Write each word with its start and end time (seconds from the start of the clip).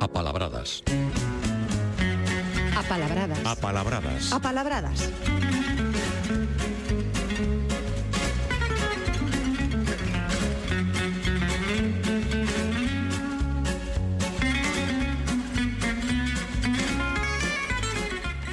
Apalabradas. 0.00 0.82
Apalabradas. 2.76 3.46
Apalabradas. 3.46 4.32
Apalabradas. 4.32 4.98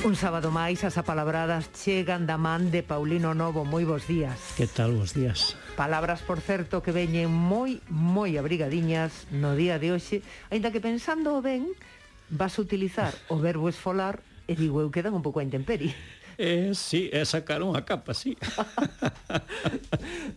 Un 0.04 0.16
sábado 0.20 0.52
máis 0.52 0.84
as 0.84 1.00
apalabradas 1.00 1.72
chegan 1.72 2.28
da 2.28 2.36
man 2.40 2.72
de 2.72 2.84
Paulino 2.84 3.32
Novo. 3.32 3.64
Moi 3.64 3.84
bos 3.88 4.08
días. 4.08 4.36
Que 4.56 4.68
tal, 4.68 4.96
bos 4.96 5.16
días. 5.16 5.56
Palabras, 5.76 6.22
por 6.22 6.40
certo, 6.40 6.84
que 6.84 6.94
veñen 6.94 7.34
moi, 7.34 7.82
moi 7.90 8.38
abrigadiñas 8.38 9.26
no 9.34 9.58
día 9.58 9.82
de 9.82 9.90
hoxe, 9.90 10.22
aínda 10.54 10.70
que 10.70 10.78
pensando 10.78 11.42
ben, 11.42 11.66
vas 12.30 12.62
utilizar 12.62 13.10
o 13.26 13.42
verbo 13.42 13.66
esfolar 13.74 14.22
e 14.46 14.54
digo 14.54 14.86
eu 14.86 14.94
quedan 14.94 15.18
un 15.18 15.26
pouco 15.26 15.42
a 15.42 15.48
intemperie. 15.48 15.98
Eh, 16.38 16.72
sí, 16.74 17.10
é 17.14 17.26
sacar 17.26 17.62
a 17.62 17.82
capa, 17.86 18.14
sí. 18.14 18.36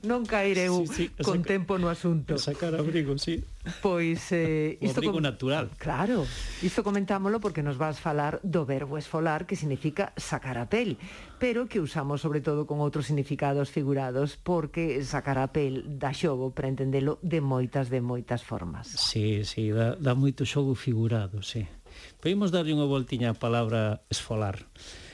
non 0.05 0.29
caer 0.29 0.69
eu 0.69 0.85
sí, 0.85 1.09
sí, 1.09 1.25
con 1.25 1.41
saca, 1.41 1.49
tempo 1.49 1.81
no 1.81 1.89
asunto. 1.89 2.37
Sacar 2.37 2.77
abrigo, 2.77 3.17
sí. 3.17 3.41
Pois 3.81 4.31
eh, 4.31 4.77
isto 4.85 5.01
o 5.01 5.09
abrigo 5.09 5.19
com... 5.19 5.25
natural. 5.25 5.73
Claro, 5.81 6.29
isto 6.61 6.85
comentámolo 6.85 7.41
porque 7.41 7.65
nos 7.65 7.81
vas 7.81 7.97
falar 7.97 8.39
do 8.45 8.69
verbo 8.69 9.01
esfolar 9.01 9.49
que 9.49 9.57
significa 9.57 10.13
sacar 10.21 10.61
a 10.61 10.69
pel, 10.69 11.01
pero 11.41 11.65
que 11.65 11.81
usamos 11.81 12.21
sobre 12.21 12.45
todo 12.45 12.69
con 12.69 12.85
outros 12.85 13.09
significados 13.09 13.73
figurados 13.73 14.37
porque 14.37 15.01
sacar 15.01 15.41
a 15.41 15.49
pel 15.49 15.97
dá 15.97 16.13
xogo 16.13 16.53
para 16.53 16.69
entendelo 16.69 17.17
de 17.25 17.41
moitas 17.41 17.89
de 17.89 18.05
moitas 18.05 18.45
formas. 18.45 18.93
Sí, 18.93 19.49
sí, 19.49 19.73
dá, 19.73 19.97
dá 19.97 20.13
moito 20.13 20.45
xogo 20.45 20.77
figurado, 20.77 21.41
sí. 21.41 21.65
Podemos 22.21 22.53
darlle 22.53 22.77
unha 22.77 22.85
voltiña 22.85 23.33
a 23.33 23.37
palabra 23.37 24.05
esfolar. 24.13 24.61
Esfolar 24.61 25.06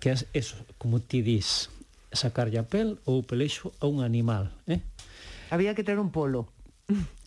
que 0.00 0.10
é 0.10 0.16
eso, 0.32 0.56
como 0.80 0.98
ti 0.98 1.20
dis, 1.20 1.68
sacarlle 2.10 2.58
a 2.58 2.66
pel 2.66 2.98
ou 3.04 3.22
pelexo 3.22 3.70
a 3.78 3.86
un 3.86 4.02
animal, 4.02 4.50
eh? 4.66 4.80
Había 5.52 5.76
que 5.76 5.84
ter 5.84 6.00
un 6.00 6.10
polo. 6.10 6.48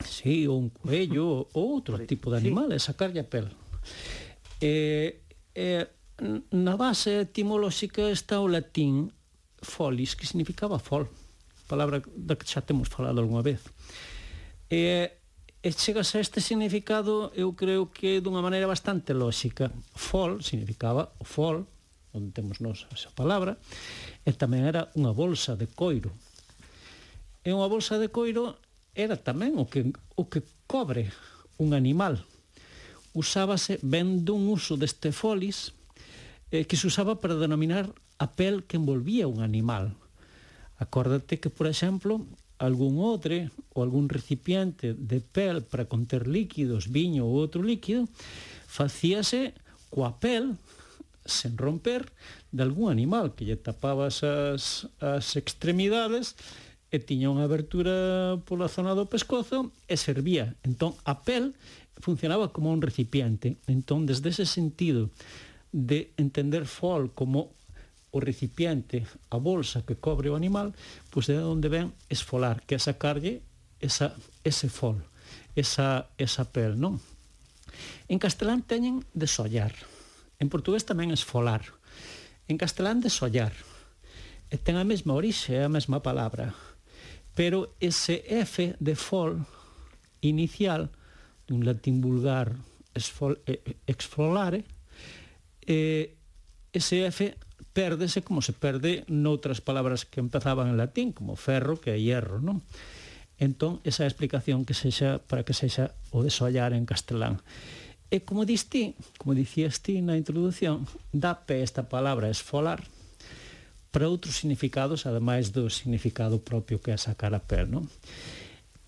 Sí, 0.03 0.47
ou 0.47 0.59
un 0.59 0.67
cuello, 0.67 1.47
ou 1.53 1.79
outro 1.79 1.95
tipo 2.03 2.33
de 2.33 2.41
animal, 2.41 2.73
sí. 2.75 2.91
sacarlle 2.91 3.23
a 3.23 3.27
pel. 3.29 3.47
Eh, 4.59 5.23
eh, 5.55 5.87
na 6.51 6.75
base 6.75 7.23
etimolóxica 7.23 8.11
está 8.11 8.39
o 8.43 8.47
latín 8.47 9.13
folis, 9.63 10.15
que 10.15 10.27
significaba 10.27 10.79
fol, 10.79 11.07
palabra 11.67 12.03
da 12.03 12.35
que 12.35 12.47
xa 12.47 12.59
temos 12.59 12.91
falado 12.91 13.23
algunha 13.23 13.43
vez. 13.43 13.63
E, 14.67 15.15
e 15.63 15.69
chegas 15.71 16.11
a 16.15 16.19
este 16.19 16.43
significado, 16.43 17.31
eu 17.35 17.55
creo 17.55 17.87
que 17.87 18.19
dunha 18.19 18.43
maneira 18.43 18.67
bastante 18.67 19.15
lóxica. 19.15 19.71
Fol 19.95 20.43
significaba 20.43 21.15
o 21.19 21.25
fol, 21.25 21.67
onde 22.13 22.31
temos 22.31 22.61
nós 22.61 22.85
esa 22.93 23.09
palabra, 23.11 23.57
e 24.23 24.31
tamén 24.31 24.69
era 24.69 24.93
unha 24.93 25.11
bolsa 25.11 25.57
de 25.57 25.65
coiro. 25.65 26.13
E 27.41 27.51
unha 27.51 27.67
bolsa 27.67 27.97
de 27.97 28.07
coiro 28.13 28.55
era 28.93 29.17
tamén 29.17 29.57
o 29.57 29.65
que, 29.65 29.89
o 30.15 30.29
que 30.29 30.45
cobre 30.69 31.09
un 31.57 31.73
animal. 31.73 32.21
Usábase 33.17 33.81
ben 33.81 34.21
dun 34.21 34.47
uso 34.47 34.77
deste 34.77 35.09
folis 35.09 35.73
eh, 36.53 36.69
que 36.69 36.77
se 36.77 36.87
usaba 36.87 37.17
para 37.17 37.35
denominar 37.37 37.89
a 38.21 38.29
pel 38.29 38.63
que 38.69 38.77
envolvía 38.77 39.27
un 39.27 39.41
animal. 39.41 39.97
Acórdate 40.77 41.41
que, 41.41 41.49
por 41.49 41.65
exemplo, 41.65 42.25
algún 42.61 43.01
odre 43.01 43.49
ou 43.73 43.83
algún 43.83 44.07
recipiente 44.07 44.93
de 44.93 45.19
pel 45.19 45.65
para 45.65 45.89
conter 45.89 46.29
líquidos, 46.29 46.87
viño 46.87 47.25
ou 47.25 47.41
outro 47.41 47.65
líquido, 47.65 48.07
facíase 48.69 49.57
coa 49.89 50.21
pel 50.21 50.55
sen 51.25 51.57
romper 51.57 52.11
de 52.51 52.63
algún 52.63 52.91
animal 52.91 53.35
que 53.35 53.47
lle 53.47 53.55
tapabas 53.55 54.23
as, 54.23 54.87
as 54.99 55.35
extremidades 55.39 56.35
e 56.93 57.01
tiña 57.01 57.33
unha 57.33 57.49
abertura 57.49 58.37
pola 58.45 58.69
zona 58.69 58.93
do 58.93 59.09
pescozo 59.09 59.73
e 59.89 59.97
servía. 59.97 60.53
Entón, 60.61 60.93
a 61.09 61.25
pel 61.25 61.57
funcionaba 61.97 62.53
como 62.53 62.69
un 62.69 62.85
recipiente. 62.85 63.57
Entón, 63.65 64.05
desde 64.05 64.29
ese 64.29 64.45
sentido 64.45 65.09
de 65.73 66.13
entender 66.21 66.69
fol 66.69 67.09
como 67.11 67.57
o 68.13 68.21
recipiente, 68.21 69.09
a 69.33 69.41
bolsa 69.41 69.81
que 69.81 69.97
cobre 69.97 70.29
o 70.29 70.37
animal, 70.37 70.77
pois 71.09 71.25
de 71.25 71.41
onde 71.41 71.65
ven 71.65 71.89
esfolar, 72.13 72.61
que 72.61 72.77
é 72.77 72.79
sacarlle 72.79 73.41
esa, 73.81 74.13
ese 74.45 74.69
fol, 74.69 75.01
esa, 75.57 76.13
esa 76.21 76.45
pel, 76.45 76.77
non? 76.77 77.01
En 78.05 78.21
castelán 78.21 78.61
teñen 78.61 79.01
desollar. 79.17 79.73
En 80.43 80.51
portugués 80.51 80.83
tamén 80.83 81.15
esfolar. 81.15 81.63
En 82.51 82.59
castelán 82.59 82.99
desollar. 82.99 83.55
E 84.51 84.59
ten 84.59 84.75
a 84.75 84.83
mesma 84.83 85.15
orixe, 85.15 85.63
a 85.63 85.71
mesma 85.71 86.03
palabra. 86.03 86.51
Pero 87.31 87.71
ese 87.79 88.27
F 88.27 88.75
de 88.75 88.99
fol 88.99 89.39
inicial, 90.19 90.91
dun 91.47 91.63
latín 91.63 92.03
vulgar 92.03 92.59
esfol, 92.91 93.39
exfolare, 93.87 94.67
eh, 95.63 96.19
ese 96.75 97.07
F 97.07 97.39
pérdese 97.71 98.19
como 98.19 98.43
se 98.43 98.51
perde 98.51 99.07
noutras 99.07 99.63
palabras 99.63 100.03
que 100.03 100.19
empezaban 100.19 100.67
en 100.67 100.75
latín, 100.75 101.15
como 101.15 101.39
ferro, 101.39 101.79
que 101.79 101.95
é 101.95 102.03
hierro, 102.03 102.43
non? 102.43 102.59
Entón, 103.39 103.79
esa 103.87 104.03
explicación 104.03 104.67
que 104.67 104.75
sexa 104.75 105.23
para 105.23 105.47
que 105.47 105.55
sexa 105.55 105.95
o 106.11 106.19
desollar 106.19 106.75
en 106.75 106.83
castelán. 106.83 107.39
E 108.13 108.21
como 108.21 108.45
dis 108.45 108.69
ti, 108.69 108.93
como 109.17 109.33
dicías 109.33 109.81
ti 109.81 109.97
na 110.05 110.13
introdución, 110.13 110.85
dá 111.09 111.49
pé 111.49 111.65
esta 111.65 111.89
palabra 111.89 112.29
esfolar 112.29 112.85
para 113.89 114.05
outros 114.05 114.37
significados, 114.37 115.09
ademais 115.09 115.49
do 115.49 115.65
significado 115.73 116.37
propio 116.37 116.77
que 116.77 116.93
é 116.93 116.97
sacar 117.01 117.33
a 117.33 117.41
pé, 117.41 117.65
non? 117.65 117.89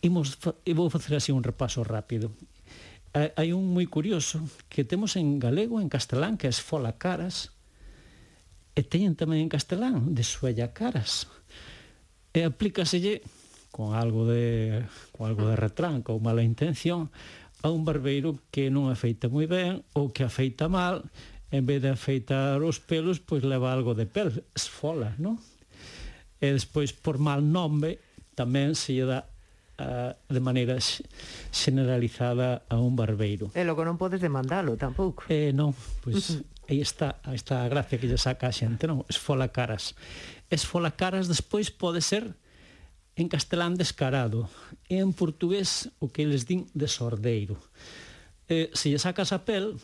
Imos, 0.06 0.38
e 0.62 0.78
vou 0.78 0.94
facer 0.94 1.18
así 1.18 1.34
un 1.34 1.41
repaso 1.41 1.81
rápido. 1.81 2.38
Hai 3.18 3.50
un 3.50 3.66
moi 3.74 3.90
curioso 3.90 4.46
que 4.69 4.86
temos 4.86 5.18
en 5.18 5.42
galego, 5.42 5.81
en 5.81 5.90
castelán, 5.90 6.38
que 6.38 6.46
é 6.46 6.53
esfola 6.53 6.94
caras, 6.94 7.50
e 8.78 8.86
teñen 8.86 9.18
tamén 9.18 9.42
en 9.42 9.50
castelán, 9.50 10.13
de 10.13 10.22
suella 10.22 10.69
caras. 10.69 11.25
E 12.30 12.46
aplícaselle 12.46 13.25
con 13.74 13.97
algo 13.97 14.30
de 14.30 14.86
con 15.18 15.25
algo 15.25 15.50
de 15.50 15.57
retranca 15.57 16.13
ou 16.13 16.22
mala 16.22 16.46
intención 16.46 17.09
a 17.66 17.74
un 17.74 17.81
barbeiro 17.81 18.38
que 18.53 18.70
non 18.70 18.94
afeita 18.94 19.26
moi 19.26 19.50
ben 19.50 19.81
ou 19.98 20.14
que 20.14 20.22
afeita 20.22 20.70
mal, 20.70 21.02
en 21.50 21.66
vez 21.66 21.81
de 21.81 21.90
afeitar 21.90 22.62
os 22.62 22.78
pelos, 22.78 23.18
pois 23.18 23.42
leva 23.42 23.74
algo 23.74 23.98
de 23.98 24.06
pel, 24.06 24.46
esfola, 24.53 25.18
non? 25.18 25.42
E 26.38 26.54
despois, 26.54 26.94
por 26.94 27.18
mal 27.18 27.42
nome, 27.42 27.98
tamén 28.38 28.78
se 28.78 28.94
lle 28.94 29.09
dá 29.09 29.25
a, 29.81 30.14
de 30.14 30.42
maneira 30.46 30.78
generalizada 31.50 32.70
a 32.70 32.78
un 32.78 32.94
barbeiro. 32.94 33.50
E 33.58 33.66
logo 33.66 33.81
non 33.81 33.98
podes 33.98 34.22
demandalo 34.22 34.78
tampouco. 34.78 35.25
Eh, 35.34 35.50
non, 35.50 35.74
pois 36.06 36.46
aí 36.70 36.86
está, 36.86 37.18
aí 37.25 37.34
está 37.34 37.66
a 37.66 37.70
gracia 37.70 37.98
que 37.98 38.06
lle 38.06 38.22
saca 38.22 38.46
a 38.46 38.54
xente, 38.54 38.86
non? 38.86 39.02
Esfola 39.09 39.50
caras. 39.50 39.98
Esfola 40.54 40.94
caras 40.94 41.25
despois 41.25 41.74
pode 41.74 42.06
ser 42.06 42.30
en 43.16 43.31
castelán 43.31 43.80
descarado, 43.80 44.52
e 44.92 45.00
en 45.00 45.16
portugués 45.16 45.90
o 46.03 46.12
que 46.12 46.28
eles 46.28 46.44
din 46.46 46.68
desordeiro. 46.76 47.56
Eh, 48.52 48.70
se 48.76 48.92
lle 48.92 49.00
sacas 49.00 49.31
a 49.31 49.48
pel, 49.48 49.80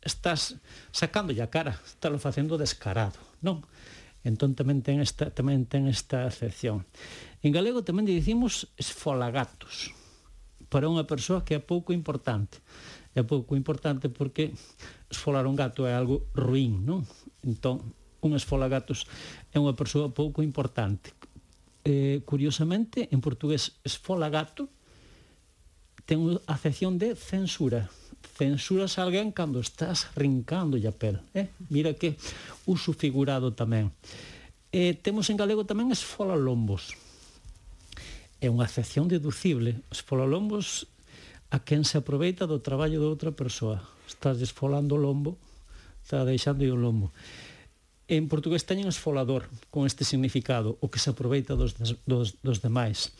estás 0.00 0.56
sacándolle 0.94 1.42
a 1.42 1.50
cara, 1.50 1.76
estás 1.84 2.14
facendo 2.22 2.54
descarado, 2.56 3.18
non? 3.42 3.66
Entón 4.24 4.56
tamén 4.56 4.80
ten 4.80 5.04
esta 5.04 5.28
tamén 5.28 5.68
ten 5.68 5.84
esta 5.84 6.24
acepción. 6.24 6.88
En 7.44 7.52
galego 7.52 7.84
tamén 7.84 8.08
dicimos 8.08 8.72
esfolagatos 8.80 9.92
para 10.72 10.88
unha 10.88 11.04
persoa 11.04 11.44
que 11.44 11.58
é 11.58 11.60
pouco 11.60 11.92
importante. 11.92 12.64
É 13.12 13.20
pouco 13.20 13.52
importante 13.52 14.08
porque 14.08 14.56
esfolar 15.12 15.44
un 15.44 15.54
gato 15.54 15.84
é 15.84 15.92
algo 15.92 16.24
ruín, 16.32 16.88
non? 16.88 17.04
Entón, 17.44 17.94
un 18.24 18.32
esfolagatos 18.32 19.04
é 19.52 19.60
unha 19.60 19.76
persoa 19.76 20.08
pouco 20.16 20.40
importante, 20.40 21.12
eh, 21.84 22.24
curiosamente, 22.24 23.08
en 23.12 23.20
portugués 23.20 23.76
esfolagato 23.84 24.72
ten 26.04 26.40
a 26.44 26.56
acepción 26.56 27.00
de 27.00 27.16
censura. 27.16 27.88
Censuras 28.36 28.98
a 28.98 29.04
alguén 29.04 29.32
cando 29.32 29.60
estás 29.60 30.08
rincando 30.16 30.76
a 30.76 30.92
pel. 30.92 31.20
Eh? 31.32 31.48
Mira 31.68 31.94
que 31.94 32.16
uso 32.66 32.92
figurado 32.92 33.52
tamén. 33.52 33.92
Eh, 34.72 34.96
temos 34.98 35.30
en 35.30 35.38
galego 35.38 35.64
tamén 35.64 35.92
esfolalombos. 35.92 36.96
É 38.40 38.50
unha 38.50 38.66
acepción 38.68 39.08
deducible. 39.08 39.80
Esfolalombos 39.88 40.88
a 41.54 41.62
quen 41.62 41.86
se 41.86 42.00
aproveita 42.00 42.50
do 42.50 42.60
traballo 42.60 42.98
de 42.98 43.08
outra 43.08 43.30
persoa. 43.30 43.86
Estás 44.04 44.42
desfolando 44.42 44.98
o 44.98 45.00
lombo, 45.00 45.38
está 46.02 46.26
deixando 46.26 46.66
o 46.66 46.76
lombo. 46.76 47.14
En 48.06 48.28
portugués 48.28 48.68
teñen 48.68 48.88
esfolador 48.88 49.48
con 49.72 49.88
este 49.88 50.04
significado, 50.04 50.76
o 50.84 50.92
que 50.92 51.00
se 51.00 51.08
aproveita 51.08 51.56
dos, 51.56 51.76
dos, 52.04 52.36
dos 52.44 52.60
demais. 52.60 53.16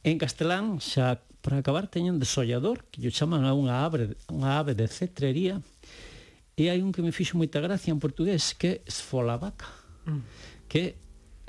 En 0.00 0.16
castelán, 0.16 0.80
xa 0.80 1.20
para 1.42 1.58
acabar, 1.58 1.90
teñen 1.90 2.22
desollador, 2.22 2.86
que 2.88 3.02
yo 3.02 3.10
chaman 3.10 3.44
a 3.44 3.52
unha 3.52 3.82
ave, 3.82 4.14
unha 4.30 4.62
ave 4.62 4.78
de 4.78 4.86
cetrería, 4.86 5.58
e 6.54 6.70
hai 6.70 6.80
un 6.80 6.94
que 6.94 7.02
me 7.02 7.10
fixo 7.10 7.36
moita 7.36 7.58
gracia 7.58 7.90
en 7.90 7.98
portugués, 7.98 8.54
que 8.54 8.80
é 8.80 8.80
esfolavaca, 8.86 9.66
mm. 10.06 10.22
que 10.70 10.94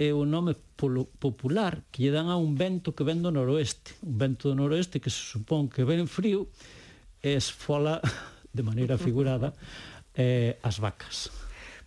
é 0.02 0.10
o 0.10 0.26
nome 0.26 0.58
polo, 0.76 1.06
popular 1.22 1.86
que 1.94 2.02
lle 2.02 2.12
dan 2.12 2.34
a 2.34 2.36
un 2.42 2.58
vento 2.58 2.98
que 2.98 3.06
ven 3.06 3.22
do 3.22 3.30
noroeste, 3.30 3.94
un 4.02 4.18
vento 4.18 4.50
do 4.50 4.58
noroeste 4.58 4.98
que 4.98 5.14
se 5.14 5.22
supón 5.22 5.70
que 5.70 5.86
ven 5.86 6.10
frío, 6.10 6.50
e 7.22 7.38
esfola 7.38 8.02
de 8.58 8.66
maneira 8.66 8.98
figurada 8.98 9.54
eh, 10.18 10.58
as 10.66 10.82
vacas. 10.82 11.30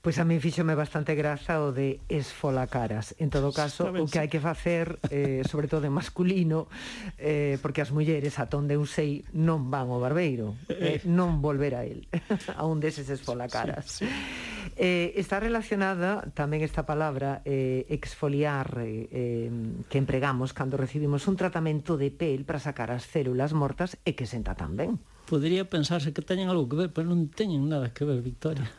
Pois 0.06 0.22
a 0.22 0.24
min 0.24 0.38
fíxome 0.38 0.78
bastante 0.78 1.18
graza 1.18 1.58
o 1.66 1.74
de 1.74 1.98
esfolacaras. 2.06 3.18
En 3.18 3.26
todo 3.26 3.50
caso, 3.50 3.90
o 3.90 4.06
que 4.06 4.22
hai 4.22 4.30
que 4.30 4.38
facer, 4.38 5.02
eh, 5.10 5.42
sobre 5.42 5.66
todo 5.66 5.82
de 5.82 5.90
masculino, 5.90 6.70
eh, 7.18 7.58
porque 7.58 7.82
as 7.82 7.90
mulleres 7.90 8.38
a 8.38 8.46
ton 8.46 8.70
de 8.70 8.78
un 8.78 8.86
sei 8.86 9.26
non 9.34 9.66
van 9.66 9.90
ao 9.90 9.98
barbeiro, 9.98 10.54
eh, 10.70 11.02
eh. 11.02 11.10
non 11.10 11.42
volver 11.42 11.74
a 11.74 11.82
él, 11.82 12.06
a 12.54 12.62
un 12.70 12.78
deses 12.78 13.10
esfolacaras. 13.10 13.98
Sí, 13.98 14.06
sí. 14.06 14.46
Eh, 14.78 15.18
está 15.18 15.42
relacionada 15.42 16.22
tamén 16.38 16.62
esta 16.62 16.86
palabra 16.86 17.42
eh, 17.42 17.90
exfoliar 17.90 18.86
eh, 18.86 19.50
que 19.90 19.98
empregamos 19.98 20.54
cando 20.54 20.78
recibimos 20.78 21.26
un 21.26 21.34
tratamento 21.34 21.98
de 21.98 22.14
pel 22.14 22.46
para 22.46 22.62
sacar 22.62 22.94
as 22.94 23.02
células 23.10 23.58
mortas 23.58 23.98
e 24.06 24.14
que 24.14 24.30
senta 24.30 24.54
tan 24.54 24.78
ben. 24.78 25.02
Podería 25.26 25.66
pensarse 25.66 26.14
que 26.14 26.22
teñen 26.22 26.46
algo 26.46 26.70
que 26.70 26.78
ver, 26.78 26.90
pero 26.94 27.10
non 27.10 27.26
teñen 27.26 27.66
nada 27.66 27.90
que 27.90 28.06
ver, 28.06 28.22
Victoria 28.22 28.70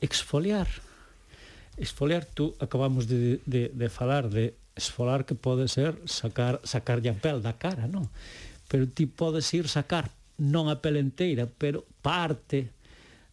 exfoliar. 0.00 0.68
Exfoliar, 1.76 2.24
tú 2.24 2.54
acabamos 2.58 3.06
de, 3.06 3.40
de, 3.44 3.68
de 3.68 3.88
falar 3.88 4.30
de 4.30 4.54
exfoliar 4.76 5.24
que 5.24 5.34
pode 5.34 5.68
ser 5.68 5.96
sacar 6.04 6.60
sacarlle 6.64 7.10
a 7.10 7.16
pel 7.16 7.40
da 7.40 7.56
cara, 7.56 7.88
non? 7.88 8.04
Pero 8.68 8.84
ti 8.84 9.08
podes 9.08 9.48
ir 9.56 9.72
sacar 9.72 10.12
non 10.36 10.68
a 10.68 10.76
pel 10.84 11.00
enteira, 11.00 11.48
pero 11.48 11.88
parte 12.04 12.68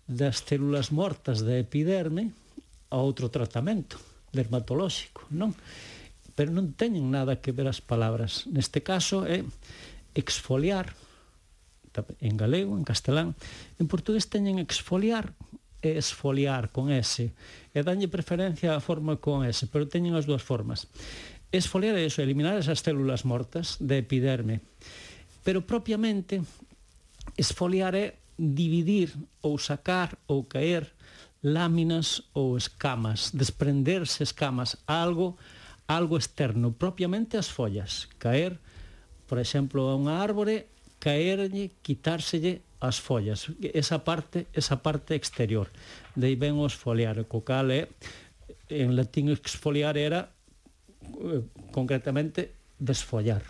das 0.07 0.39
células 0.47 0.95
mortas 0.95 1.43
da 1.43 1.59
epiderme 1.59 2.31
a 2.87 2.97
outro 3.03 3.27
tratamento 3.27 3.99
dermatolóxico, 4.31 5.27
non? 5.29 5.51
Pero 6.33 6.55
non 6.55 6.73
teñen 6.73 7.11
nada 7.11 7.43
que 7.43 7.51
ver 7.51 7.67
as 7.67 7.83
palabras. 7.83 8.47
Neste 8.47 8.79
caso 8.79 9.27
é 9.27 9.43
exfoliar, 10.15 10.95
en 12.23 12.39
galego, 12.39 12.73
en 12.79 12.87
castelán, 12.87 13.35
en 13.77 13.85
portugués 13.91 14.31
teñen 14.31 14.57
exfoliar, 14.63 15.35
é 15.83 15.99
esfoliar 15.99 16.71
con 16.71 16.87
S 16.89 17.27
e 17.75 17.79
danlle 17.83 18.07
preferencia 18.07 18.73
a 18.73 18.81
forma 18.81 19.19
con 19.19 19.43
S, 19.43 19.67
pero 19.67 19.91
teñen 19.91 20.15
as 20.15 20.23
dúas 20.23 20.41
formas. 20.41 20.87
Esfoliar 21.51 21.99
é 21.99 22.07
iso, 22.07 22.23
eliminar 22.23 22.55
esas 22.55 22.79
células 22.79 23.27
mortas 23.27 23.77
de 23.83 23.99
epiderme. 23.99 24.63
Pero 25.43 25.67
propiamente 25.67 26.41
esfoliar 27.35 27.93
é 27.93 28.17
dividir 28.39 29.11
ou 29.43 29.59
sacar 29.59 30.17
ou 30.25 30.47
caer 30.47 30.95
láminas 31.43 32.23
ou 32.31 32.55
escamas, 32.55 33.35
desprenderse 33.35 34.23
escamas 34.23 34.79
a 34.87 35.03
algo 35.03 35.35
algo 35.87 36.15
externo, 36.17 36.71
propiamente 36.71 37.35
as 37.37 37.51
follas, 37.51 38.07
caer, 38.17 38.57
por 39.27 39.37
exemplo, 39.37 39.91
a 39.91 39.99
unha 39.99 40.23
árbore 40.23 40.72
caerlle, 41.03 41.75
quitárselle 41.83 42.61
as 42.79 43.03
follas, 43.03 43.51
esa 43.59 44.07
parte, 44.07 44.47
esa 44.53 44.79
parte 44.79 45.15
exterior. 45.15 45.67
Dei 46.15 46.39
ven 46.39 46.55
o 46.55 46.63
exfoliar, 46.63 47.27
co 47.27 47.43
cal 47.43 47.75
é, 47.75 47.91
en 48.71 48.95
latín 48.95 49.27
exfoliar 49.27 49.99
era 49.99 50.31
eh, 51.19 51.43
concretamente 51.75 52.55
desfollar. 52.79 53.43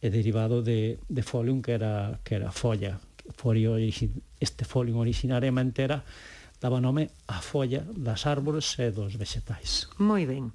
É 0.00 0.08
derivado 0.08 0.64
de, 0.64 0.96
de 1.04 1.20
folium 1.20 1.60
que 1.60 1.76
era, 1.76 2.20
que 2.24 2.40
era 2.40 2.48
folla. 2.48 2.96
Folio, 3.36 3.76
este 3.76 4.64
folium 4.64 5.00
originariamente 5.00 5.84
era 5.84 6.04
daba 6.64 6.80
nome 6.80 7.12
á 7.28 7.44
folla 7.44 7.84
das 7.92 8.24
árbores 8.24 8.64
e 8.80 8.88
dos 8.88 9.20
vegetais. 9.20 9.84
Moi 10.00 10.24
ben. 10.24 10.48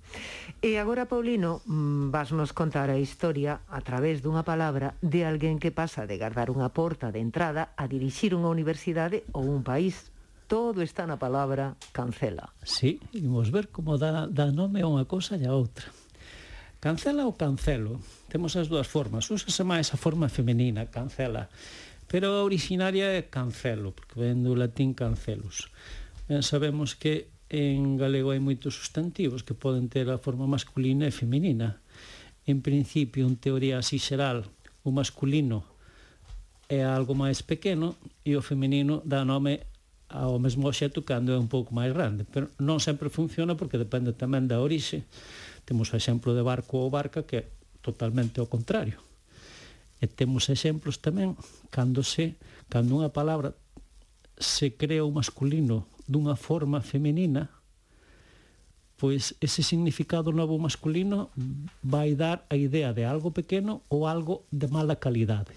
E 0.57 0.81
agora, 0.81 1.05
Paulino, 1.05 1.61
mm, 1.69 2.09
vas 2.09 2.33
nos 2.33 2.49
contar 2.49 2.89
a 2.89 2.97
historia 2.97 3.61
a 3.69 3.85
través 3.85 4.25
dunha 4.25 4.41
palabra 4.41 4.97
de 5.05 5.21
alguén 5.21 5.61
que 5.61 5.69
pasa 5.69 6.09
de 6.09 6.17
guardar 6.17 6.49
unha 6.49 6.73
porta 6.73 7.13
de 7.13 7.21
entrada 7.21 7.77
a 7.77 7.85
dirixir 7.85 8.33
unha 8.33 8.49
universidade 8.49 9.21
ou 9.37 9.45
un 9.45 9.61
país 9.61 10.09
todo 10.49 10.81
está 10.81 11.05
na 11.05 11.21
palabra 11.21 11.77
cancela. 11.93 12.49
Sí, 12.65 12.97
imos 13.13 13.53
ver 13.53 13.69
como 13.69 14.01
dá, 14.01 14.25
dá 14.25 14.49
nome 14.49 14.81
a 14.81 14.89
unha 14.89 15.05
cosa 15.05 15.37
e 15.37 15.45
a 15.45 15.53
outra. 15.53 15.93
Cancela 16.81 17.29
ou 17.29 17.37
cancelo, 17.37 18.01
temos 18.33 18.57
as 18.57 18.65
dúas 18.65 18.89
formas. 18.89 19.29
Úsase 19.29 19.61
máis 19.61 19.93
a 19.93 20.01
forma 20.01 20.25
femenina, 20.25 20.89
cancela, 20.89 21.53
pero 22.09 22.33
a 22.33 22.43
originaria 22.43 23.13
é 23.13 23.29
cancelo, 23.29 23.93
porque 23.93 24.17
ven 24.17 24.41
do 24.41 24.57
latín 24.57 24.97
cancelus. 24.97 25.69
Ben 26.29 26.45
sabemos 26.45 26.93
que 26.93 27.33
en 27.49 27.97
galego 27.97 28.29
hai 28.29 28.37
moitos 28.37 28.77
sustantivos 28.77 29.41
que 29.41 29.57
poden 29.57 29.89
ter 29.89 30.05
a 30.13 30.21
forma 30.21 30.45
masculina 30.45 31.09
e 31.09 31.11
feminina. 31.11 31.81
En 32.45 32.61
principio, 32.61 33.25
en 33.25 33.33
teoría 33.33 33.81
así 33.81 33.97
xeral, 33.97 34.45
o 34.85 34.93
masculino 34.93 35.65
é 36.69 36.85
algo 36.85 37.17
máis 37.17 37.41
pequeno 37.41 37.97
e 38.21 38.37
o 38.37 38.45
feminino 38.45 39.01
dá 39.01 39.25
nome 39.25 39.65
ao 40.05 40.37
mesmo 40.37 40.69
obxeto 40.69 41.01
cando 41.01 41.33
é 41.33 41.37
un 41.41 41.49
pouco 41.49 41.73
máis 41.73 41.97
grande. 41.97 42.29
Pero 42.29 42.53
non 42.61 42.77
sempre 42.77 43.09
funciona 43.09 43.57
porque 43.57 43.81
depende 43.81 44.13
tamén 44.13 44.45
da 44.45 44.61
orixe. 44.61 45.09
Temos 45.65 45.89
o 45.89 45.97
exemplo 45.97 46.37
de 46.37 46.45
barco 46.45 46.77
ou 46.77 46.93
barca 46.93 47.25
que 47.25 47.35
é 47.41 47.43
totalmente 47.81 48.37
ao 48.37 48.45
contrario. 48.45 49.01
E 49.97 50.05
temos 50.05 50.45
exemplos 50.53 51.01
tamén 51.01 51.33
cando 51.73 52.05
se 52.05 52.37
cando 52.69 53.01
unha 53.01 53.09
palabra 53.09 53.57
se 54.37 54.77
crea 54.77 55.01
o 55.01 55.09
masculino 55.09 55.89
dunha 56.09 56.33
forma 56.33 56.81
femenina, 56.81 57.53
pois 58.97 59.37
ese 59.37 59.61
significado 59.61 60.33
novo 60.33 60.57
masculino 60.57 61.29
vai 61.85 62.17
dar 62.17 62.49
a 62.49 62.57
idea 62.57 62.91
de 62.97 63.05
algo 63.05 63.29
pequeno 63.29 63.85
ou 63.93 64.09
algo 64.09 64.49
de 64.49 64.65
mala 64.67 64.97
calidade. 64.97 65.53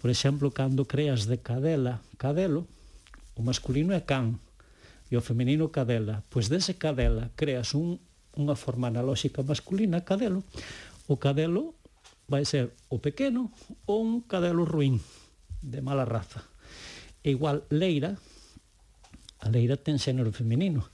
Por 0.00 0.08
exemplo, 0.08 0.48
cando 0.48 0.88
creas 0.88 1.28
de 1.28 1.36
cadela, 1.36 2.00
cadelo, 2.16 2.64
o 3.36 3.44
masculino 3.44 3.92
é 3.92 4.00
can 4.00 4.40
e 5.12 5.14
o 5.14 5.20
femenino 5.20 5.68
cadela. 5.68 6.24
Pois 6.32 6.48
dese 6.48 6.80
cadela 6.80 7.28
creas 7.36 7.76
un, 7.76 8.00
unha 8.32 8.56
forma 8.56 8.88
analóxica 8.88 9.44
masculina, 9.44 10.02
cadelo. 10.02 10.40
O 11.04 11.20
cadelo 11.20 11.76
vai 12.26 12.48
ser 12.48 12.72
o 12.88 12.98
pequeno 12.98 13.52
ou 13.84 14.00
un 14.00 14.24
cadelo 14.24 14.64
ruín, 14.64 14.98
de 15.62 15.84
mala 15.84 16.08
raza. 16.08 16.42
E 17.22 17.30
igual 17.30 17.62
leira, 17.70 18.18
A 19.40 19.52
leira 19.52 19.76
ten 19.76 20.00
xénero 20.00 20.32
feminino. 20.32 20.86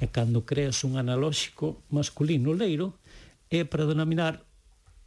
E 0.00 0.08
cando 0.08 0.48
creas 0.48 0.84
un 0.84 0.96
analóxico 0.96 1.84
masculino 1.92 2.56
leiro, 2.56 2.96
é 3.50 3.66
para 3.66 3.84
denominar 3.84 4.46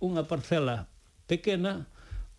unha 0.03 0.27
parcela 0.27 0.91
pequena 1.25 1.87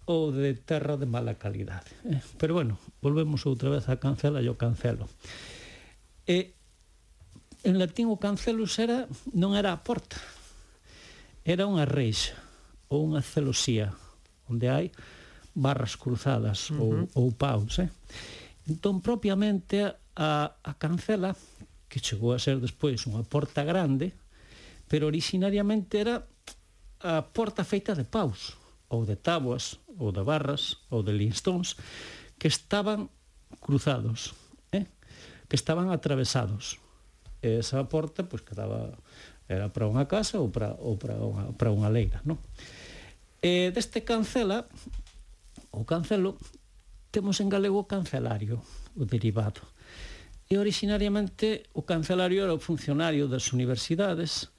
ou 0.05 0.29
de 0.31 0.53
terra 0.55 1.01
de 1.01 1.09
mala 1.09 1.41
calidade. 1.41 1.89
Eh? 2.05 2.21
Pero 2.37 2.55
bueno, 2.55 2.77
volvemos 3.01 3.49
outra 3.49 3.73
vez 3.73 3.89
a 3.89 3.97
cancela 3.97 4.45
e 4.45 4.49
o 4.53 4.61
cancelo. 4.61 5.09
E 6.29 6.53
en 7.65 7.81
latín 7.81 8.13
o 8.13 8.21
cancelus 8.21 8.77
era, 8.77 9.09
non 9.33 9.57
era 9.57 9.73
a 9.73 9.81
porta, 9.81 10.21
era 11.49 11.65
unha 11.65 11.89
reixa 11.89 12.37
ou 12.93 13.09
unha 13.09 13.25
celosía, 13.25 13.97
onde 14.45 14.69
hai 14.69 14.93
barras 15.57 15.97
cruzadas 15.97 16.69
uh 16.69 16.77
-huh. 16.77 17.09
ou, 17.17 17.25
ou 17.25 17.33
paus. 17.33 17.81
Eh? 17.81 17.89
Entón, 18.65 19.05
propiamente, 19.05 19.93
a, 20.17 20.57
a 20.63 20.73
cancela, 20.81 21.37
que 21.89 22.01
chegou 22.01 22.33
a 22.33 22.41
ser 22.41 22.59
despois 22.59 23.05
unha 23.05 23.23
porta 23.23 23.63
grande, 23.63 24.17
pero 24.89 25.07
originariamente 25.07 26.01
era 26.01 26.25
a 27.05 27.21
porta 27.21 27.63
feita 27.63 27.93
de 27.93 28.09
paus, 28.09 28.57
ou 28.89 29.05
de 29.05 29.21
tabuas, 29.21 29.79
ou 30.01 30.11
de 30.11 30.25
barras, 30.25 30.81
ou 30.89 31.05
de 31.05 31.13
linstones, 31.13 31.77
que 32.41 32.49
estaban 32.49 33.13
cruzados, 33.61 34.33
eh? 34.73 34.89
que 35.49 35.57
estaban 35.57 35.93
atravesados. 35.93 36.81
E 37.45 37.61
esa 37.61 37.85
porta 37.85 38.25
pois, 38.25 38.41
que 38.41 38.57
daba, 38.57 38.97
era 39.45 39.69
para 39.69 39.85
unha 39.85 40.09
casa 40.09 40.41
ou 40.41 40.49
para, 40.49 40.73
ou 40.81 40.97
para, 40.97 41.21
unha, 41.21 41.53
para 41.53 41.69
unha 41.69 41.93
leira. 41.93 42.25
Non? 42.25 42.41
E 43.45 43.69
deste 43.77 44.01
cancela, 44.09 44.65
o 45.69 45.85
cancelo, 45.85 46.41
temos 47.15 47.39
en 47.39 47.47
galego 47.47 47.79
o 47.79 47.87
cancelario, 47.87 48.59
o 48.99 49.07
derivado. 49.07 49.63
E 50.51 50.59
originariamente 50.59 51.71
o 51.71 51.87
cancelario 51.87 52.43
era 52.43 52.51
o 52.51 52.59
funcionario 52.59 53.31
das 53.31 53.55
universidades 53.55 54.51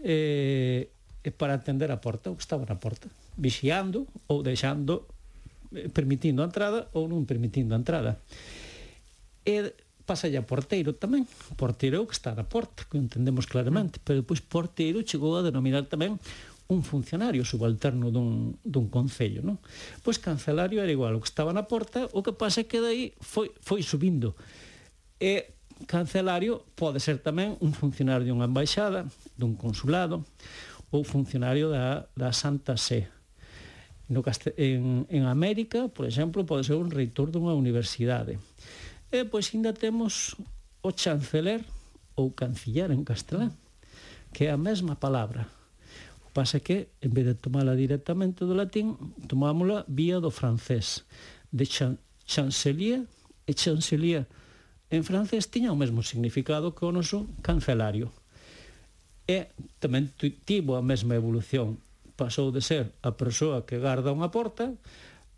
e, 0.00 0.88
e 1.20 1.30
para 1.36 1.60
atender 1.60 1.92
a 1.92 2.00
porta, 2.00 2.32
o 2.32 2.36
que 2.40 2.42
estaba 2.42 2.64
na 2.64 2.80
porta, 2.80 3.12
vixiando 3.36 4.08
ou 4.24 4.40
deixando 4.40 5.04
eh, 5.76 5.92
permitindo 5.92 6.40
a 6.40 6.48
entrada 6.48 6.88
ou 6.96 7.04
non 7.04 7.28
permitindo 7.28 7.76
a 7.76 7.80
entrada. 7.84 8.16
E 9.44 9.76
pasa 10.08 10.32
a 10.32 10.42
porteiro 10.42 10.96
tamén. 10.96 11.28
Porteiro 11.60 12.08
que 12.08 12.16
está 12.16 12.32
na 12.32 12.48
porta, 12.48 12.88
que 12.88 12.96
entendemos 12.96 13.44
claramente, 13.44 14.00
pero 14.00 14.24
depois 14.24 14.40
porteiro 14.40 15.04
chegou 15.04 15.36
a 15.36 15.44
denominar 15.44 15.84
tamén 15.84 16.16
un 16.68 16.82
funcionario 16.82 17.44
subalterno 17.44 18.10
dun, 18.10 18.56
dun 18.64 18.88
concello, 18.88 19.44
non? 19.44 19.60
Pois 20.00 20.16
cancelario 20.16 20.80
era 20.80 20.88
igual, 20.88 21.12
o 21.16 21.20
que 21.20 21.28
estaba 21.28 21.52
na 21.52 21.68
porta, 21.68 22.08
o 22.16 22.24
que 22.24 22.32
pasa 22.32 22.64
é 22.64 22.68
que 22.68 22.80
dai 22.80 23.12
foi, 23.20 23.52
foi 23.60 23.84
subindo. 23.84 24.32
E 25.20 25.54
cancelario 25.84 26.64
pode 26.72 27.04
ser 27.04 27.20
tamén 27.20 27.60
un 27.60 27.76
funcionario 27.76 28.24
dunha 28.24 28.48
embaixada, 28.48 29.04
dun 29.36 29.60
consulado, 29.60 30.24
ou 30.88 31.04
funcionario 31.04 31.68
da, 31.68 32.08
da 32.16 32.32
Santa 32.32 32.80
Sé. 32.80 33.12
No 34.08 34.22
caste, 34.22 34.54
en, 34.56 35.04
en 35.08 35.28
América, 35.28 35.88
por 35.88 36.08
exemplo, 36.08 36.48
pode 36.48 36.64
ser 36.64 36.80
un 36.80 36.88
reitor 36.88 37.28
dunha 37.28 37.52
universidade. 37.52 38.40
E 39.12 39.28
pois 39.28 39.52
ainda 39.52 39.76
temos 39.76 40.32
o 40.80 40.90
chanceler 40.96 41.60
ou 42.16 42.32
cancillar 42.32 42.88
en 42.88 43.04
castelán, 43.04 43.52
que 44.32 44.46
é 44.46 44.50
a 44.52 44.60
mesma 44.60 44.96
palabra, 44.96 45.44
Pasa 46.34 46.58
que, 46.58 46.90
en 46.98 47.14
vez 47.14 47.30
de 47.30 47.38
tomala 47.38 47.78
directamente 47.78 48.42
do 48.42 48.58
latín, 48.58 48.98
tomámola 49.30 49.86
vía 49.86 50.18
do 50.18 50.34
francés. 50.34 51.06
De 51.54 51.62
chan 51.62 52.02
chancelier 52.26 53.06
e 53.46 53.54
chancelier 53.54 54.26
en 54.90 55.06
francés 55.06 55.46
tiña 55.46 55.70
o 55.70 55.78
mesmo 55.78 56.02
significado 56.02 56.74
que 56.74 56.82
o 56.82 56.90
noso 56.90 57.30
cancelario. 57.38 58.10
E 59.30 59.54
tamén 59.78 60.10
tivo 60.18 60.74
a 60.74 60.82
mesma 60.82 61.14
evolución. 61.14 61.78
Pasou 62.18 62.50
de 62.50 62.60
ser 62.66 62.90
a 63.06 63.14
persoa 63.14 63.62
que 63.62 63.78
garda 63.78 64.10
unha 64.10 64.34
porta 64.34 64.74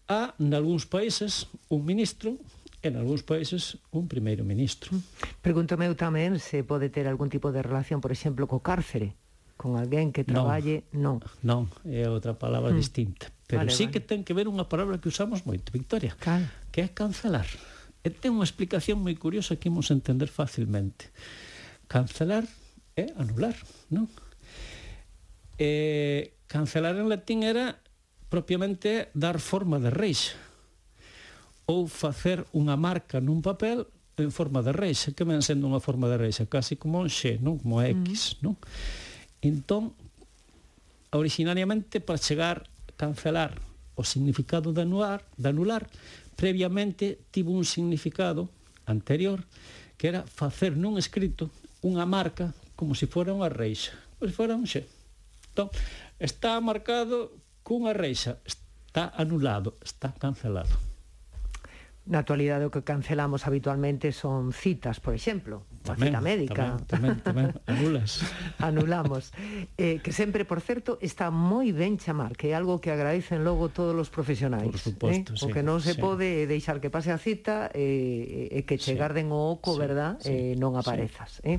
a, 0.08 0.32
nalgúns 0.40 0.88
países, 0.88 1.44
un 1.68 1.84
ministro 1.84 2.40
en 2.80 2.96
algúns 2.96 3.20
países 3.20 3.76
un 3.92 4.08
primeiro 4.08 4.48
ministro. 4.48 4.96
Pregúntome 5.44 5.84
eu 5.84 5.94
tamén 5.98 6.40
se 6.40 6.64
pode 6.64 6.88
ter 6.88 7.04
algún 7.04 7.28
tipo 7.28 7.52
de 7.52 7.60
relación, 7.60 8.00
por 8.00 8.16
exemplo, 8.16 8.48
co 8.48 8.64
cárcere 8.64 9.12
con 9.56 9.80
alguén 9.80 10.12
que 10.12 10.22
traballe, 10.22 10.84
non. 10.92 11.24
Non, 11.40 11.66
non 11.72 11.88
é 11.88 12.04
outra 12.06 12.36
palabra 12.36 12.70
mm. 12.70 12.78
distinta. 12.78 13.32
Pero 13.48 13.64
vale, 13.64 13.72
sí 13.72 13.88
vale. 13.88 13.92
que 13.96 14.00
ten 14.04 14.20
que 14.22 14.36
ver 14.36 14.46
unha 14.52 14.68
palabra 14.68 15.00
que 15.00 15.08
usamos 15.08 15.48
moito, 15.48 15.72
Victoria, 15.72 16.12
Cal. 16.20 16.44
que 16.70 16.84
é 16.84 16.88
cancelar. 16.92 17.48
E 18.04 18.12
ten 18.12 18.36
unha 18.36 18.46
explicación 18.46 19.00
moi 19.00 19.16
curiosa 19.16 19.56
que 19.56 19.72
imos 19.72 19.88
entender 19.88 20.28
facilmente. 20.28 21.08
Cancelar 21.88 22.44
é 22.94 23.10
anular, 23.16 23.56
non? 23.88 24.06
Eh, 25.56 26.36
cancelar 26.46 27.00
en 27.00 27.08
latín 27.08 27.42
era 27.42 27.80
propiamente 28.28 29.08
dar 29.16 29.40
forma 29.40 29.80
de 29.80 29.88
reixa 29.88 30.36
ou 31.66 31.90
facer 31.90 32.46
unha 32.54 32.78
marca 32.78 33.18
nun 33.18 33.42
papel 33.42 33.88
en 34.16 34.30
forma 34.32 34.62
de 34.62 34.72
reixa, 34.72 35.12
que 35.12 35.26
ven 35.26 35.42
sendo 35.42 35.68
unha 35.68 35.82
forma 35.82 36.08
de 36.08 36.16
reixa, 36.16 36.48
casi 36.48 36.78
como 36.78 37.02
un 37.02 37.10
xe, 37.10 37.36
non? 37.42 37.60
Como 37.60 37.82
X, 37.82 38.38
mm. 38.38 38.44
non? 38.44 38.54
Entón, 39.46 39.94
originariamente, 41.14 42.02
para 42.02 42.18
chegar 42.18 42.66
cancelar 42.96 43.60
o 43.94 44.02
significado 44.02 44.72
de 44.72 44.82
anular, 44.82 45.22
de 45.36 45.48
anular 45.48 45.86
previamente 46.34 47.20
tivo 47.30 47.52
un 47.52 47.64
significado 47.64 48.50
anterior 48.84 49.44
que 49.96 50.08
era 50.08 50.26
facer 50.26 50.76
nun 50.76 51.00
escrito 51.00 51.48
unha 51.80 52.04
marca 52.04 52.52
como 52.76 52.92
se 52.92 53.08
fora 53.08 53.32
unha 53.32 53.48
reixa, 53.48 53.96
como 54.20 54.28
se 54.28 54.36
fora 54.36 54.58
un 54.58 54.68
xe. 54.68 54.84
Entón, 55.52 55.72
está 56.20 56.60
marcado 56.60 57.32
cunha 57.64 57.96
reixa, 57.96 58.36
está 58.44 59.08
anulado, 59.16 59.80
está 59.80 60.12
cancelado. 60.12 60.76
Na 62.06 62.22
actualidade 62.22 62.62
o 62.62 62.70
que 62.70 62.86
cancelamos 62.86 63.50
habitualmente 63.50 64.14
son 64.14 64.54
citas, 64.54 65.02
por 65.02 65.10
exemplo, 65.10 65.66
tamén, 65.82 66.14
a 66.14 66.18
cita 66.18 66.20
médica. 66.22 66.62
Tamén, 66.86 67.18
tamén, 67.22 67.50
tamén 67.58 67.66
anulas. 67.66 68.22
Anulamos. 68.62 69.34
Eh, 69.74 69.98
que 70.02 70.14
sempre, 70.14 70.46
por 70.46 70.62
certo, 70.62 71.02
está 71.02 71.34
moi 71.34 71.74
ben 71.74 71.98
chamar, 71.98 72.38
que 72.38 72.50
é 72.50 72.54
algo 72.54 72.78
que 72.78 72.94
agradecen 72.94 73.42
logo 73.42 73.74
todos 73.74 73.94
os 73.98 74.10
profesionais. 74.10 74.70
Por 74.70 74.78
suposto, 74.78 75.34
eh? 75.34 75.38
sí, 75.38 75.46
O 75.46 75.54
que 75.54 75.66
non 75.66 75.82
se 75.82 75.94
sí. 75.94 76.02
pode 76.02 76.46
deixar 76.46 76.78
que 76.78 76.94
pase 76.94 77.10
a 77.10 77.18
cita 77.18 77.74
e 77.74 78.54
eh, 78.54 78.58
eh, 78.58 78.62
que 78.62 78.78
che 78.78 78.94
sí, 78.94 78.98
garden 78.98 79.34
o 79.34 79.58
oco, 79.58 79.74
sí, 79.74 79.78
verdad, 79.82 80.18
sí, 80.22 80.30
eh, 80.30 80.54
non 80.54 80.78
aparezas. 80.78 81.42
Sí. 81.42 81.58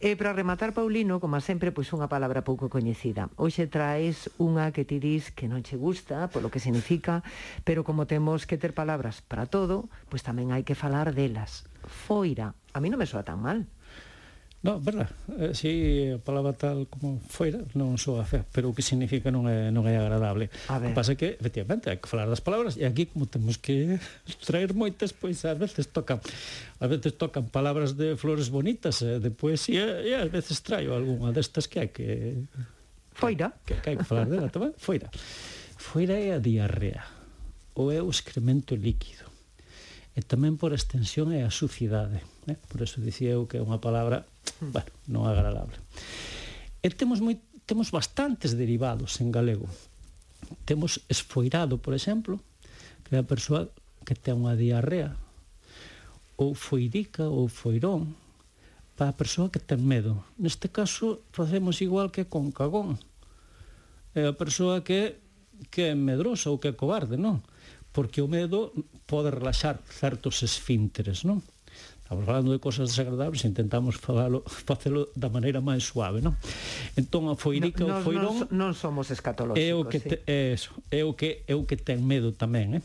E 0.00 0.12
eh, 0.12 0.14
para 0.16 0.36
rematar, 0.36 0.76
Paulino, 0.76 1.24
como 1.24 1.40
sempre, 1.40 1.72
pois 1.72 1.88
unha 1.96 2.08
palabra 2.08 2.44
pouco 2.44 2.68
coñecida. 2.68 3.32
Hoxe 3.36 3.64
traes 3.68 4.28
unha 4.40 4.72
que 4.76 4.84
ti 4.84 5.00
dis 5.00 5.32
que 5.32 5.48
non 5.48 5.64
che 5.64 5.80
gusta, 5.80 6.28
polo 6.28 6.52
que 6.52 6.60
significa, 6.60 7.24
pero 7.64 7.84
como 7.84 8.04
temos 8.04 8.44
que 8.44 8.60
ter 8.60 8.76
palabras 8.76 9.20
para 9.24 9.48
todo, 9.48 9.69
todo, 9.70 9.86
pois 10.10 10.26
tamén 10.26 10.50
hai 10.50 10.66
que 10.66 10.74
falar 10.74 11.14
delas. 11.14 11.62
Foira, 11.86 12.58
a 12.74 12.78
mí 12.82 12.90
non 12.90 12.98
me 12.98 13.06
soa 13.06 13.22
tan 13.22 13.38
mal. 13.38 13.70
No, 14.60 14.76
verdad, 14.76 15.08
eh, 15.40 15.54
si 15.56 16.10
a 16.12 16.18
palabra 16.20 16.52
tal 16.52 16.84
como 16.90 17.16
foira 17.32 17.64
non 17.72 17.96
soa 17.96 18.28
fea, 18.28 18.44
pero 18.52 18.68
o 18.68 18.76
que 18.76 18.84
significa 18.84 19.32
non 19.32 19.48
é, 19.48 19.72
non 19.72 19.86
é 19.88 19.96
agradable. 19.96 20.52
A 20.68 20.76
ver. 20.76 20.90
O 20.90 20.92
que 20.92 20.98
pasa 20.98 21.14
é 21.14 21.16
que, 21.16 21.38
efectivamente, 21.38 21.88
hai 21.88 21.96
que 22.02 22.10
falar 22.10 22.28
das 22.28 22.42
palabras 22.44 22.76
e 22.76 22.84
aquí 22.84 23.08
como 23.08 23.30
temos 23.30 23.56
que 23.56 23.96
traer 24.48 24.74
moitas, 24.74 25.14
pois 25.14 25.40
ás 25.46 25.56
veces 25.56 25.88
tocan 25.94 26.18
ás 26.82 26.88
veces 26.90 27.14
tocan 27.16 27.48
palabras 27.48 27.94
de 27.94 28.18
flores 28.20 28.50
bonitas, 28.52 29.00
eh, 29.06 29.22
de 29.22 29.30
poesía, 29.30 30.02
e 30.04 30.12
ás 30.18 30.28
veces 30.28 30.60
traio 30.66 30.92
algunha 30.92 31.30
destas 31.32 31.70
que 31.70 31.78
hai 31.80 31.88
que... 31.94 32.44
Foira. 33.16 33.54
Que, 33.64 33.80
que 33.80 33.86
hai 33.94 33.96
que 33.96 34.04
falar 34.04 34.28
dela 34.28 34.52
tamén, 34.52 34.76
foira. 34.76 35.08
Foira 35.80 36.20
é 36.20 36.36
a 36.36 36.42
diarrea, 36.42 37.06
ou 37.78 37.88
é 37.88 38.04
o 38.04 38.12
excremento 38.12 38.76
líquido 38.76 39.29
e 40.14 40.20
tamén 40.26 40.58
por 40.58 40.74
extensión 40.74 41.30
é 41.30 41.46
a 41.46 41.54
sucidade. 41.54 42.22
Eh? 42.50 42.58
Por 42.68 42.82
eso 42.82 42.98
dicía 42.98 43.38
eu 43.38 43.46
que 43.46 43.58
é 43.58 43.62
unha 43.62 43.78
palabra, 43.78 44.26
hmm. 44.58 44.74
bueno, 44.74 44.92
non 45.06 45.22
agradable. 45.30 45.78
E 46.82 46.90
temos, 46.90 47.22
moi, 47.22 47.38
temos 47.68 47.94
bastantes 47.94 48.58
derivados 48.58 49.22
en 49.22 49.30
galego. 49.30 49.70
Temos 50.66 51.04
esfoirado, 51.06 51.78
por 51.78 51.94
exemplo, 51.94 52.42
que 53.06 53.14
é 53.14 53.22
a 53.22 53.26
persoa 53.26 53.70
que 54.02 54.18
ten 54.18 54.42
unha 54.42 54.58
diarrea, 54.58 55.14
ou 56.40 56.56
foirica, 56.56 57.28
ou 57.28 57.46
foirón, 57.46 58.16
para 58.96 59.12
a 59.12 59.16
persoa 59.16 59.48
que 59.48 59.62
ten 59.62 59.80
medo. 59.80 60.24
Neste 60.36 60.68
caso, 60.68 61.24
facemos 61.32 61.80
igual 61.80 62.12
que 62.12 62.26
con 62.26 62.52
cagón. 62.52 63.00
É 64.12 64.26
a 64.26 64.34
persoa 64.34 64.82
que, 64.82 65.20
que 65.70 65.88
é 65.88 65.94
medrosa 65.94 66.50
ou 66.50 66.58
que 66.58 66.68
é 66.68 66.76
cobarde, 66.76 67.16
non? 67.16 67.40
porque 67.92 68.22
o 68.22 68.28
medo 68.30 68.72
pode 69.06 69.30
relaxar 69.30 69.82
certos 69.90 70.42
esfínteres, 70.46 71.26
non? 71.26 71.42
Estamos 72.10 72.26
falando 72.26 72.50
de 72.50 72.58
cosas 72.58 72.90
desagradables, 72.90 73.46
intentamos 73.46 73.94
falalo, 73.94 74.42
facelo 74.68 75.14
da 75.14 75.30
maneira 75.30 75.62
máis 75.62 75.86
suave, 75.86 76.18
non? 76.18 76.34
Entón 76.98 77.30
a 77.30 77.38
foirica 77.38 77.86
no, 77.86 77.98
o 77.98 78.02
foirón 78.02 78.50
non, 78.50 78.70
non 78.70 78.70
somos 78.74 79.14
escatolóxicos, 79.14 79.62
é 79.62 79.70
o 79.74 79.86
que 79.86 79.98
te, 80.02 80.16
é 80.26 80.50
eso, 80.54 80.74
é 80.90 81.06
o 81.06 81.14
que 81.14 81.46
é 81.46 81.54
o 81.54 81.62
que 81.66 81.78
ten 81.78 82.02
medo 82.02 82.34
tamén, 82.34 82.82
eh? 82.82 82.84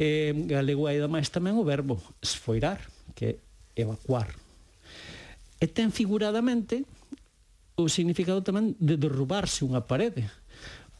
E 0.00 0.32
galego 0.48 0.88
hai 0.88 0.96
máis 1.04 1.28
tamén 1.28 1.60
o 1.60 1.64
verbo 1.68 2.00
esfoirar, 2.24 2.80
que 3.12 3.36
é 3.76 3.84
evacuar. 3.84 4.32
E 5.60 5.68
ten 5.68 5.92
figuradamente 5.92 6.88
o 7.76 7.88
significado 7.92 8.40
tamén 8.40 8.72
de 8.80 8.96
derrubarse 8.96 9.60
unha 9.60 9.84
parede 9.84 10.24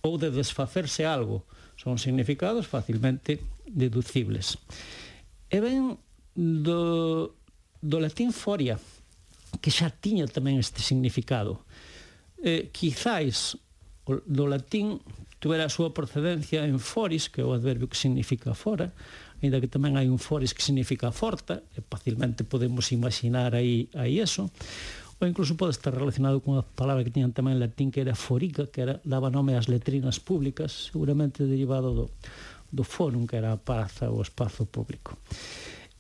ou 0.04 0.21
de 0.21 0.28
desfacerse 0.28 1.09
algo. 1.09 1.49
Son 1.82 1.98
significados 1.98 2.70
facilmente 2.70 3.42
deducibles. 3.66 4.54
E 5.50 5.58
ben 5.58 5.98
do, 6.38 7.34
do 7.82 7.98
latín 7.98 8.30
foria, 8.30 8.78
que 9.58 9.74
xa 9.74 9.90
tiña 9.90 10.30
tamén 10.30 10.62
este 10.62 10.78
significado. 10.78 11.66
Eh, 12.38 12.70
quizáis 12.70 13.58
do 14.06 14.46
latín 14.46 15.02
tuvera 15.42 15.66
a 15.66 15.74
súa 15.74 15.90
procedencia 15.90 16.62
en 16.62 16.78
foris, 16.78 17.26
que 17.26 17.42
é 17.42 17.44
o 17.44 17.50
adverbio 17.50 17.90
que 17.90 17.98
significa 17.98 18.54
fora, 18.54 18.94
ainda 19.42 19.58
que 19.58 19.66
tamén 19.66 19.98
hai 19.98 20.06
un 20.06 20.22
foris 20.22 20.54
que 20.54 20.62
significa 20.62 21.10
forta, 21.10 21.66
e 21.74 21.82
facilmente 21.82 22.46
podemos 22.46 22.94
imaginar 22.94 23.58
aí, 23.58 23.90
aí 23.98 24.22
eso, 24.22 24.46
ou 25.23 25.29
incluso 25.29 25.55
pode 25.55 25.79
estar 25.79 25.95
relacionado 25.95 26.43
cunha 26.43 26.67
palabra 26.75 27.07
que 27.07 27.14
tiñan 27.14 27.31
tamén 27.31 27.55
en 27.55 27.62
latín 27.62 27.95
que 27.95 28.02
era 28.02 28.19
forica, 28.19 28.67
que 28.67 28.83
era, 28.83 28.99
daba 29.07 29.31
nome 29.31 29.55
ás 29.55 29.71
letrinas 29.71 30.19
públicas, 30.19 30.91
seguramente 30.91 31.47
derivado 31.47 31.95
do, 31.95 32.07
do 32.75 32.83
forum, 32.83 33.23
que 33.31 33.38
era 33.38 33.55
a 33.55 33.62
praza 33.62 34.11
ou 34.11 34.19
espazo 34.19 34.67
público. 34.67 35.14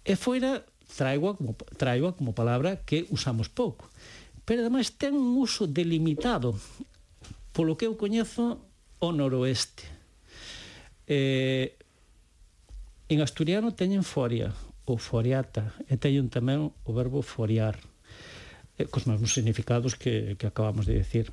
E 0.02 0.18
foira 0.18 0.66
traigua 0.98 1.38
como, 1.38 1.54
traigua 1.78 2.10
como 2.18 2.34
palabra 2.34 2.82
que 2.82 3.06
usamos 3.14 3.46
pouco, 3.46 3.86
pero 4.42 4.66
ademais 4.66 4.90
ten 4.98 5.14
un 5.14 5.38
uso 5.38 5.70
delimitado, 5.70 6.58
polo 7.54 7.78
que 7.78 7.86
eu 7.86 7.94
coñezo 7.94 8.58
o 8.98 9.08
noroeste. 9.14 9.86
Eh, 11.06 11.78
en 13.06 13.22
asturiano 13.22 13.70
teñen 13.70 14.02
foria 14.02 14.50
ou 14.82 14.98
foriata, 14.98 15.78
e 15.86 15.94
teñen 15.94 16.26
tamén 16.26 16.74
o 16.74 16.90
verbo 16.90 17.22
foriar 17.22 17.78
eh, 18.78 18.86
cos 18.86 19.06
mesmos 19.06 19.32
significados 19.32 19.94
que, 19.94 20.36
que 20.38 20.46
acabamos 20.46 20.86
de 20.86 20.94
decir. 20.94 21.32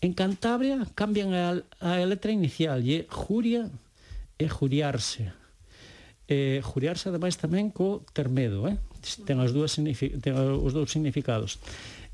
En 0.00 0.14
Cantabria 0.14 0.86
cambian 0.94 1.34
a, 1.34 1.58
a 1.82 2.06
letra 2.06 2.30
inicial 2.30 2.84
e 2.86 3.06
juria 3.10 3.66
e 4.38 4.46
juriarse. 4.46 5.34
Eh, 6.28 6.62
juriarse 6.62 7.10
ademais 7.10 7.34
tamén 7.34 7.74
co 7.74 8.06
termedo, 8.14 8.68
eh? 8.70 8.78
Ten, 9.26 9.42
as 9.42 9.50
dúas 9.50 9.74
ten 9.74 10.34
os 10.38 10.72
dous 10.76 10.92
significados. 10.92 11.58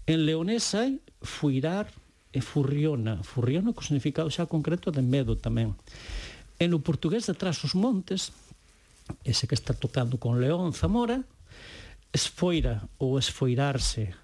En 0.08 0.24
leonés 0.24 0.64
hai 0.72 0.96
fuirar 1.20 1.90
e 2.32 2.40
furriona. 2.40 3.20
Furriona 3.20 3.76
co 3.76 3.84
significado 3.84 4.32
xa 4.32 4.48
concreto 4.48 4.88
de 4.88 5.04
medo 5.04 5.36
tamén. 5.36 5.76
En 6.56 6.72
o 6.72 6.80
portugués 6.80 7.28
detrás 7.28 7.60
os 7.66 7.76
montes, 7.76 8.32
ese 9.28 9.44
que 9.44 9.58
está 9.58 9.76
tocando 9.76 10.16
con 10.16 10.40
León 10.40 10.72
Zamora, 10.72 11.20
esfoira 12.14 12.88
ou 12.96 13.20
esfoirarse 13.20 14.14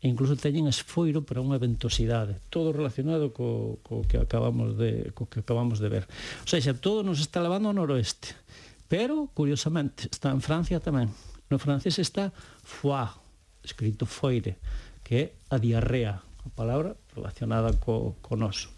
e 0.00 0.08
incluso 0.08 0.32
teñen 0.32 0.64
esfoiro 0.64 1.20
para 1.28 1.44
unha 1.44 1.60
ventosidade, 1.60 2.40
todo 2.48 2.72
relacionado 2.72 3.36
co, 3.36 3.76
co 3.84 4.00
que 4.08 4.16
acabamos 4.16 4.80
de 4.80 5.12
co 5.12 5.28
que 5.28 5.44
acabamos 5.44 5.76
de 5.76 5.92
ver. 5.92 6.04
O 6.40 6.48
sea, 6.48 6.60
todo 6.72 7.04
nos 7.04 7.20
está 7.20 7.44
levando 7.44 7.68
ao 7.68 7.76
noroeste, 7.76 8.32
pero 8.88 9.28
curiosamente 9.36 10.08
está 10.08 10.32
en 10.32 10.40
Francia 10.40 10.80
tamén. 10.80 11.12
No 11.52 11.60
francés 11.60 12.00
está 12.00 12.32
foie, 12.64 13.12
escrito 13.60 14.08
foire, 14.08 14.56
que 15.04 15.14
é 15.20 15.24
a 15.52 15.60
diarrea, 15.60 16.24
a 16.24 16.50
palabra 16.56 16.96
relacionada 17.12 17.76
co, 17.76 18.16
co 18.24 18.40
noso. 18.40 18.72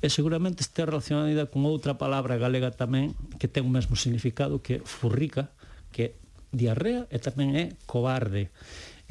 E 0.00 0.08
seguramente 0.08 0.64
está 0.64 0.88
relacionada 0.88 1.52
con 1.52 1.68
outra 1.68 2.00
palabra 2.00 2.40
galega 2.40 2.72
tamén 2.72 3.12
que 3.36 3.50
ten 3.50 3.68
o 3.68 3.74
mesmo 3.74 3.92
significado 3.92 4.64
que 4.64 4.80
furrica, 4.80 5.52
que 5.92 6.16
diarrea 6.48 7.04
e 7.12 7.18
tamén 7.20 7.60
é 7.60 7.64
cobarde 7.84 8.48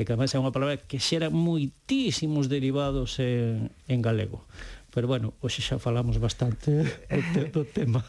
e 0.01 0.03
que 0.03 0.17
además 0.17 0.33
é 0.33 0.41
unha 0.41 0.49
palabra 0.49 0.81
que 0.81 0.97
xera 0.97 1.29
moitísimos 1.29 2.49
derivados 2.49 3.21
en, 3.21 3.69
en 3.85 3.99
galego 4.01 4.41
pero 4.91 5.07
bueno, 5.07 5.33
hoxe 5.39 5.63
xa 5.63 5.79
falamos 5.79 6.19
bastante 6.19 6.83
do, 7.13 7.21
te, 7.31 7.41
do 7.47 7.63
tema 7.63 8.03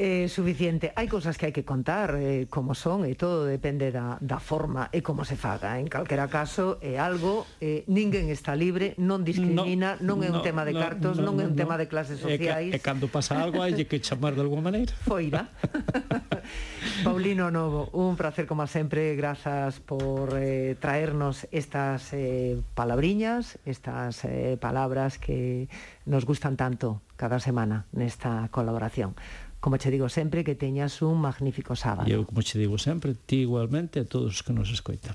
eh, 0.00 0.32
suficiente. 0.32 0.96
Hai 0.96 1.12
cousas 1.12 1.36
que 1.36 1.44
hai 1.44 1.52
que 1.52 1.60
contar 1.60 2.16
eh, 2.16 2.48
como 2.48 2.72
son 2.72 3.04
e 3.04 3.12
todo 3.20 3.44
depende 3.44 3.92
da, 3.92 4.16
da 4.24 4.40
forma 4.40 4.88
e 4.96 5.04
como 5.04 5.28
se 5.28 5.36
faga. 5.36 5.76
Eh. 5.76 5.84
En 5.84 5.92
calquera 5.92 6.32
caso 6.32 6.80
é 6.80 6.96
eh, 6.96 6.96
algo, 6.96 7.44
eh, 7.60 7.84
ninguén 7.84 8.32
está 8.32 8.56
libre, 8.56 8.96
non 8.96 9.20
discrimina, 9.28 10.00
no, 10.00 10.16
non 10.16 10.24
é 10.24 10.32
un 10.32 10.40
no, 10.40 10.46
tema 10.46 10.64
de 10.64 10.72
no, 10.72 10.80
cartos, 10.80 11.20
no, 11.20 11.28
non 11.28 11.34
é 11.36 11.44
un 11.44 11.52
no, 11.52 11.60
tema 11.60 11.76
de 11.76 11.84
clases 11.84 12.16
sociais. 12.16 12.72
E, 12.72 12.80
e 12.80 12.80
cando 12.80 13.12
pasa 13.12 13.36
algo 13.36 13.60
hai 13.60 13.76
que 13.76 14.00
chamar 14.00 14.32
de 14.32 14.40
alguma 14.40 14.72
maneira. 14.72 14.96
Foira. 15.04 15.52
Paulino 17.04 17.52
Novo, 17.52 17.92
un 17.92 18.16
placer 18.16 18.48
como 18.48 18.64
sempre, 18.64 19.12
grazas 19.20 19.84
por 19.84 20.32
eh, 20.40 20.80
traernos 20.80 21.44
estas 21.52 22.16
eh, 22.16 22.56
palabriñas, 22.72 23.60
estas 23.68 24.24
eh, 24.24 24.56
palabras 24.56 25.20
que 25.20 25.68
nos 26.06 26.24
gustan 26.24 26.56
tanto 26.56 27.04
cada 27.20 27.36
semana 27.36 27.84
nesta 27.92 28.48
colaboración 28.48 29.12
como 29.60 29.76
che 29.76 29.90
digo 29.90 30.08
sempre, 30.08 30.42
que 30.42 30.56
teñas 30.56 31.00
un 31.04 31.20
magnífico 31.20 31.76
sábado. 31.76 32.08
E 32.08 32.16
eu, 32.16 32.24
como 32.24 32.40
che 32.40 32.56
digo 32.58 32.80
sempre, 32.80 33.14
ti 33.14 33.44
igualmente 33.44 34.00
a 34.00 34.06
todos 34.08 34.40
os 34.40 34.42
que 34.42 34.56
nos 34.56 34.72
escoitan. 34.72 35.14